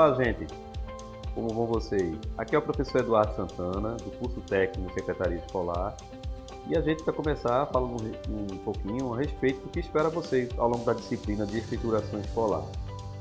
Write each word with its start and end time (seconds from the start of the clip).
Olá, 0.00 0.14
gente. 0.14 0.46
Como 1.34 1.50
vão 1.50 1.66
vocês? 1.66 2.18
Aqui 2.38 2.56
é 2.56 2.58
o 2.58 2.62
professor 2.62 3.02
Eduardo 3.02 3.34
Santana, 3.34 3.96
do 3.96 4.10
curso 4.12 4.40
técnico 4.40 4.94
Secretaria 4.94 5.36
Escolar. 5.36 5.94
E 6.66 6.74
a 6.74 6.80
gente 6.80 7.04
vai 7.04 7.14
começar 7.14 7.66
falando 7.66 8.02
um 8.30 8.56
pouquinho 8.64 9.12
a 9.12 9.18
respeito 9.18 9.60
do 9.60 9.68
que 9.68 9.78
espera 9.78 10.08
vocês 10.08 10.58
ao 10.58 10.70
longo 10.70 10.86
da 10.86 10.94
disciplina 10.94 11.44
de 11.44 11.58
escrituração 11.58 12.18
escolar. 12.18 12.64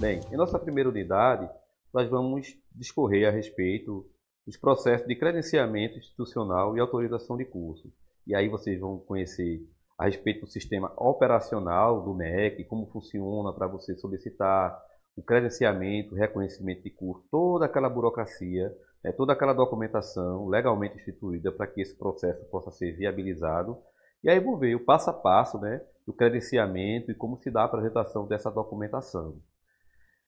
Bem, 0.00 0.20
em 0.32 0.36
nossa 0.36 0.58
primeira 0.58 0.90
unidade, 0.90 1.48
nós 1.92 2.10
vamos 2.10 2.58
discorrer 2.74 3.28
a 3.28 3.30
respeito 3.30 4.04
dos 4.44 4.56
processos 4.56 5.06
de 5.06 5.14
credenciamento 5.14 5.96
institucional 5.96 6.76
e 6.76 6.80
autorização 6.80 7.36
de 7.36 7.44
curso. 7.44 7.88
E 8.26 8.34
aí 8.34 8.48
vocês 8.48 8.80
vão 8.80 8.98
conhecer 8.98 9.60
a 9.96 10.06
respeito 10.06 10.40
do 10.40 10.50
sistema 10.50 10.92
operacional 10.96 12.02
do 12.02 12.12
MEC, 12.12 12.64
como 12.64 12.90
funciona 12.90 13.52
para 13.52 13.68
você 13.68 13.94
solicitar 13.94 14.76
o 15.16 15.22
credenciamento, 15.22 16.14
reconhecimento 16.14 16.82
de 16.82 16.90
curso, 16.90 17.24
toda 17.30 17.66
aquela 17.66 17.88
burocracia, 17.88 18.74
né, 19.02 19.12
toda 19.12 19.32
aquela 19.32 19.52
documentação 19.52 20.48
legalmente 20.48 20.96
instituída 20.96 21.52
para 21.52 21.66
que 21.66 21.80
esse 21.80 21.96
processo 21.96 22.44
possa 22.46 22.70
ser 22.70 22.96
viabilizado. 22.96 23.78
E 24.22 24.30
aí 24.30 24.40
vou 24.40 24.56
ver 24.58 24.74
o 24.74 24.84
passo 24.84 25.10
a 25.10 25.12
passo 25.12 25.58
né, 25.58 25.80
do 26.06 26.12
credenciamento 26.12 27.10
e 27.10 27.14
como 27.14 27.36
se 27.36 27.50
dá 27.50 27.62
a 27.62 27.66
apresentação 27.66 28.26
dessa 28.26 28.50
documentação. 28.50 29.38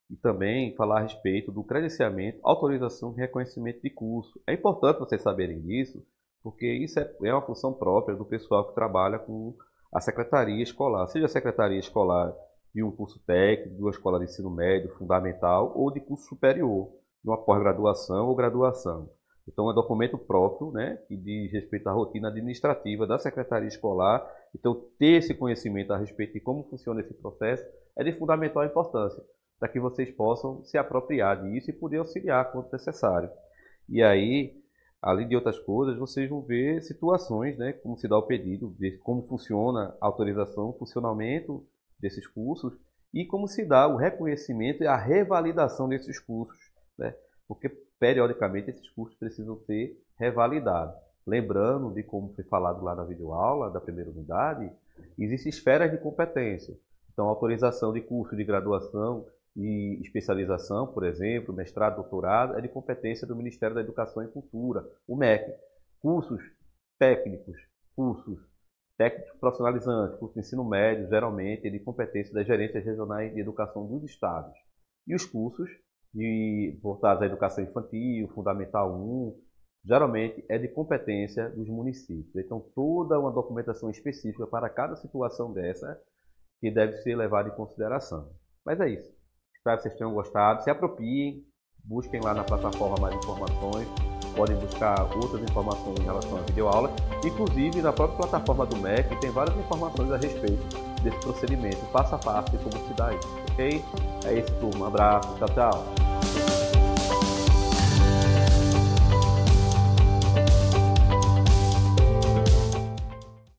E 0.09 0.17
também 0.17 0.75
falar 0.77 0.99
a 0.99 1.03
respeito 1.03 1.51
do 1.51 1.65
credenciamento, 1.65 2.39
autorização 2.45 3.13
e 3.13 3.21
reconhecimento 3.21 3.83
de 3.83 3.91
curso. 3.91 4.41
É 4.47 4.53
importante 4.53 5.01
vocês 5.01 5.21
saberem 5.21 5.61
disso, 5.61 6.01
porque 6.43 6.71
isso 6.71 7.01
é, 7.01 7.13
é 7.25 7.33
uma 7.33 7.43
função 7.43 7.73
própria 7.73 8.17
do 8.17 8.25
pessoal 8.25 8.69
que 8.69 8.75
trabalha 8.75 9.19
com 9.19 9.57
a 9.93 10.01
secretaria 10.01 10.63
escolar, 10.63 11.07
seja 11.09 11.27
a 11.27 11.29
secretaria 11.29 11.79
escolar 11.79 12.33
de 12.77 12.83
um 12.83 12.91
curso 12.91 13.19
técnico, 13.27 13.75
de 13.75 13.81
uma 13.81 13.91
escola 13.91 14.19
de 14.19 14.27
ensino 14.27 14.51
médio, 14.51 14.95
fundamental 14.99 15.73
ou 15.75 15.91
de 15.91 15.99
curso 15.99 16.27
superior, 16.27 16.91
de 17.25 17.31
uma 17.31 17.43
pós-graduação 17.43 18.29
ou 18.29 18.37
graduação. 18.37 19.09
Então, 19.49 19.71
é 19.71 19.75
documento 19.75 20.19
próprio, 20.19 20.71
né, 20.73 20.97
que 21.09 21.17
diz 21.17 21.51
respeito 21.51 21.89
à 21.89 21.93
rotina 21.93 22.29
administrativa 22.29 23.07
da 23.07 23.19
secretaria 23.19 23.67
escolar. 23.67 24.31
Então, 24.55 24.75
ter 24.99 25.23
esse 25.23 25.33
conhecimento 25.33 25.95
a 25.95 25.97
respeito 25.97 26.35
de 26.35 26.41
como 26.41 26.65
funciona 26.65 27.01
esse 27.01 27.15
processo 27.15 27.65
é 27.97 28.05
de 28.05 28.13
fundamental 28.13 28.63
importância, 28.63 29.25
para 29.59 29.71
que 29.71 29.81
vocês 29.81 30.11
possam 30.11 30.63
se 30.63 30.77
apropriar 30.77 31.45
disso 31.45 31.71
e 31.71 31.73
poder 31.73 31.97
auxiliar 31.97 32.53
quando 32.53 32.71
necessário. 32.71 33.31
E 33.89 34.03
aí, 34.03 34.53
além 35.01 35.27
de 35.27 35.35
outras 35.35 35.59
coisas, 35.59 35.97
vocês 35.97 36.29
vão 36.29 36.43
ver 36.43 36.83
situações, 36.83 37.57
né, 37.57 37.73
como 37.73 37.97
se 37.97 38.07
dá 38.07 38.19
o 38.19 38.27
pedido, 38.27 38.77
como 39.03 39.27
funciona 39.27 39.97
a 39.99 40.07
autorização, 40.07 40.69
o 40.69 40.79
funcionamento 40.79 41.67
desses 41.99 42.27
cursos 42.27 42.77
e 43.13 43.25
como 43.25 43.49
se 43.49 43.65
dá 43.65 43.87
o 43.89 43.97
reconhecimento 43.97 44.83
e 44.83 44.87
a 44.87 44.97
revalidação 44.97 45.89
desses 45.89 46.19
cursos, 46.19 46.59
né, 46.99 47.15
porque 47.49 47.69
periodicamente 47.99 48.71
esses 48.71 48.91
cursos 48.91 49.17
precisam 49.19 49.59
ser 49.61 49.99
revalidados. 50.19 50.95
Lembrando 51.27 51.93
de 51.93 52.03
como 52.03 52.33
foi 52.35 52.45
falado 52.45 52.83
lá 52.85 52.95
na 52.95 53.05
videoaula 53.05 53.71
da 53.71 53.81
primeira 53.81 54.11
unidade, 54.11 54.71
existem 55.19 55.51
esferas 55.51 55.91
de 55.91 55.99
competência. 55.99 56.77
Então, 57.13 57.27
autorização 57.27 57.93
de 57.93 58.01
curso 58.01 58.37
de 58.37 58.45
graduação 58.45 59.27
e 59.57 59.99
especialização, 60.03 60.87
por 60.87 61.05
exemplo, 61.05 61.55
mestrado, 61.55 61.97
doutorado, 61.97 62.59
é 62.59 62.61
de 62.61 62.69
competência 62.69 63.27
do 63.27 63.35
Ministério 63.35 63.75
da 63.75 63.81
Educação 63.81 64.23
e 64.23 64.29
Cultura, 64.29 64.87
o 65.09 65.17
MEC. 65.17 65.51
Cursos 66.01 66.43
técnicos, 66.99 67.57
cursos 67.97 68.39
técnicos 68.97 69.39
profissionalizantes, 69.39 70.19
curso 70.19 70.35
de 70.35 70.41
ensino 70.41 70.65
médio, 70.65 71.09
geralmente, 71.09 71.67
é 71.67 71.71
de 71.71 71.79
competência 71.81 72.33
das 72.33 72.47
gerências 72.47 72.85
regionais 72.85 73.33
de 73.33 73.41
educação 73.41 73.87
dos 73.87 74.05
estados. 74.05 74.53
E 75.07 75.15
os 75.15 75.25
cursos 75.25 75.69
de, 76.13 76.79
voltados 76.83 77.23
à 77.23 77.27
educação 77.27 77.63
infantil, 77.63 78.29
Fundamental 78.29 78.95
1, 78.95 79.39
geralmente 79.85 80.45
é 80.49 80.59
de 80.59 80.69
competência 80.69 81.51
dos 81.51 81.69
municípios. 81.69 82.35
Então, 82.37 82.61
toda 82.75 83.21
uma 83.21 83.31
documentação 83.31 83.91
específica 83.91 84.47
para 84.47 84.69
cada 84.69 84.97
situação 84.97 85.53
dessa 85.53 86.01
que 86.61 86.71
deve 86.71 86.95
ser 87.03 87.15
levada 87.15 87.51
em 87.51 87.55
consideração. 87.55 88.31
Mas 88.65 88.81
é 88.81 88.89
isso. 88.89 89.15
Espero 89.55 89.77
que 89.77 89.83
vocês 89.83 89.97
tenham 89.97 90.15
gostado. 90.15 90.63
Se 90.63 90.71
apropriem, 90.71 91.45
busquem 91.85 92.21
lá 92.21 92.35
na 92.35 92.45
plataforma 92.45 92.97
mais 93.01 93.15
informações. 93.15 94.16
Podem 94.37 94.57
buscar 94.57 95.09
outras 95.17 95.43
informações 95.43 95.99
em 95.99 96.05
relação 96.05 96.37
à 96.37 96.43
videoaula. 96.43 96.93
Inclusive, 97.25 97.81
na 97.81 97.93
própria 97.93 98.19
plataforma 98.19 98.67
do 98.67 98.77
MEC 98.77 99.17
tem 99.17 99.31
várias 99.31 99.57
informações 99.57 100.13
a 100.13 100.17
respeito 100.17 100.63
desse 101.03 101.19
procedimento, 101.21 101.79
passo 101.87 102.15
a 102.15 102.19
passo, 102.19 102.51
de 102.51 102.59
como 102.59 102.77
se 102.87 102.95
dá 102.95 103.13
isso. 103.15 103.29
Ok? 103.53 103.85
É 104.25 104.35
isso, 104.35 104.53
turma. 104.61 104.85
Um 104.85 104.89
abraço. 104.89 105.35
Tchau, 105.37 105.49
tchau. 105.49 106.56